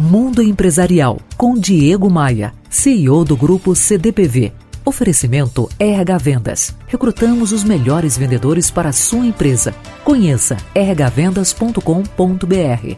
Mundo 0.00 0.42
Empresarial 0.42 1.18
com 1.36 1.52
Diego 1.52 2.08
Maia, 2.08 2.54
CEO 2.70 3.22
do 3.22 3.36
grupo 3.36 3.76
CDPV. 3.76 4.50
Oferecimento 4.82 5.68
RH 5.78 6.16
Vendas. 6.16 6.74
Recrutamos 6.88 7.52
os 7.52 7.62
melhores 7.62 8.16
vendedores 8.16 8.70
para 8.70 8.88
a 8.88 8.94
sua 8.94 9.26
empresa. 9.26 9.74
Conheça 10.02 10.56
rhvendas.com.br. 10.74 12.96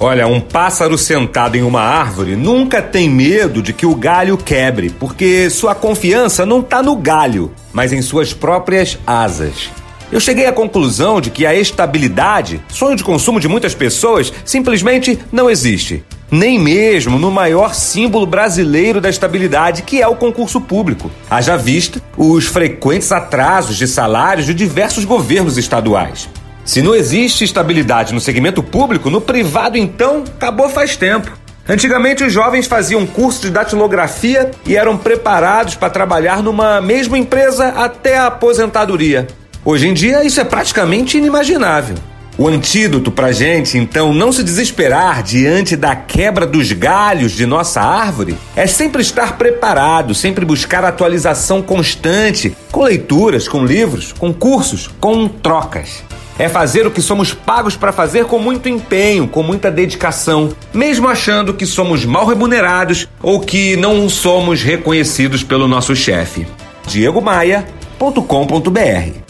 Olha, 0.00 0.26
um 0.26 0.40
pássaro 0.40 0.98
sentado 0.98 1.54
em 1.54 1.62
uma 1.62 1.82
árvore 1.82 2.34
nunca 2.34 2.82
tem 2.82 3.08
medo 3.08 3.62
de 3.62 3.72
que 3.72 3.86
o 3.86 3.94
galho 3.94 4.36
quebre, 4.36 4.90
porque 4.90 5.48
sua 5.50 5.76
confiança 5.76 6.44
não 6.44 6.58
está 6.58 6.82
no 6.82 6.96
galho, 6.96 7.52
mas 7.72 7.92
em 7.92 8.02
suas 8.02 8.34
próprias 8.34 8.98
asas. 9.06 9.70
Eu 10.10 10.18
cheguei 10.18 10.46
à 10.46 10.52
conclusão 10.52 11.20
de 11.20 11.30
que 11.30 11.46
a 11.46 11.54
estabilidade, 11.54 12.60
sonho 12.68 12.96
de 12.96 13.04
consumo 13.04 13.38
de 13.38 13.46
muitas 13.46 13.72
pessoas, 13.72 14.32
simplesmente 14.44 15.16
não 15.30 15.48
existe. 15.48 16.02
Nem 16.30 16.58
mesmo 16.58 17.18
no 17.18 17.30
maior 17.30 17.74
símbolo 17.74 18.24
brasileiro 18.24 19.00
da 19.00 19.10
estabilidade, 19.10 19.82
que 19.82 20.00
é 20.00 20.06
o 20.06 20.14
concurso 20.14 20.60
público. 20.60 21.10
Haja 21.28 21.56
vista 21.56 22.00
os 22.16 22.46
frequentes 22.46 23.10
atrasos 23.10 23.76
de 23.76 23.88
salários 23.88 24.46
de 24.46 24.54
diversos 24.54 25.04
governos 25.04 25.58
estaduais. 25.58 26.28
Se 26.64 26.80
não 26.80 26.94
existe 26.94 27.42
estabilidade 27.42 28.14
no 28.14 28.20
segmento 28.20 28.62
público, 28.62 29.10
no 29.10 29.20
privado 29.20 29.76
então 29.76 30.22
acabou 30.36 30.68
faz 30.68 30.96
tempo. 30.96 31.32
Antigamente 31.68 32.22
os 32.24 32.32
jovens 32.32 32.66
faziam 32.66 33.06
curso 33.06 33.42
de 33.42 33.50
datilografia 33.50 34.50
e 34.66 34.76
eram 34.76 34.96
preparados 34.96 35.74
para 35.74 35.90
trabalhar 35.90 36.42
numa 36.42 36.80
mesma 36.80 37.18
empresa 37.18 37.68
até 37.68 38.16
a 38.16 38.26
aposentadoria. 38.26 39.26
Hoje 39.64 39.88
em 39.88 39.94
dia, 39.94 40.24
isso 40.24 40.40
é 40.40 40.44
praticamente 40.44 41.18
inimaginável. 41.18 41.96
O 42.40 42.48
antídoto 42.48 43.10
para 43.10 43.32
gente, 43.32 43.76
então, 43.76 44.14
não 44.14 44.32
se 44.32 44.42
desesperar 44.42 45.22
diante 45.22 45.76
da 45.76 45.94
quebra 45.94 46.46
dos 46.46 46.72
galhos 46.72 47.32
de 47.32 47.44
nossa 47.44 47.82
árvore 47.82 48.34
é 48.56 48.66
sempre 48.66 49.02
estar 49.02 49.36
preparado, 49.36 50.14
sempre 50.14 50.46
buscar 50.46 50.82
atualização 50.82 51.60
constante, 51.60 52.56
com 52.72 52.84
leituras, 52.84 53.46
com 53.46 53.62
livros, 53.62 54.14
com 54.14 54.32
cursos, 54.32 54.88
com 54.98 55.28
trocas. 55.28 56.02
É 56.38 56.48
fazer 56.48 56.86
o 56.86 56.90
que 56.90 57.02
somos 57.02 57.34
pagos 57.34 57.76
para 57.76 57.92
fazer 57.92 58.24
com 58.24 58.38
muito 58.38 58.70
empenho, 58.70 59.28
com 59.28 59.42
muita 59.42 59.70
dedicação, 59.70 60.48
mesmo 60.72 61.08
achando 61.08 61.52
que 61.52 61.66
somos 61.66 62.06
mal 62.06 62.24
remunerados 62.24 63.06
ou 63.22 63.40
que 63.40 63.76
não 63.76 64.08
somos 64.08 64.62
reconhecidos 64.62 65.42
pelo 65.42 65.68
nosso 65.68 65.94
chefe. 65.94 66.46
diegomaia.com.br 66.86 69.29